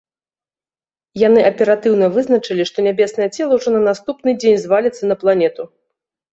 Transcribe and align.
Яны 1.27 1.41
аператыўна 1.49 2.09
вызначылі, 2.15 2.67
што 2.71 2.77
нябеснае 2.87 3.29
цела 3.37 3.53
ўжо 3.61 3.77
на 3.79 3.85
наступны 3.89 4.29
дзень 4.41 4.61
зваліцца 4.65 5.03
на 5.15 5.23
планету. 5.25 5.63